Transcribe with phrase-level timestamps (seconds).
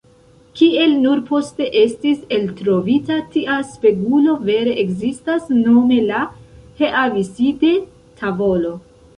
[0.59, 6.25] Kiel nur poste estis eltrovita, tia spegulo vere ekzistas, nome la
[6.81, 8.77] Heaviside-tavolo.